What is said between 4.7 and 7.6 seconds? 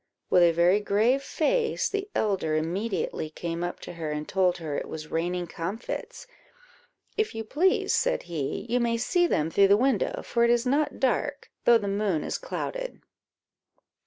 it was raining comfits "If you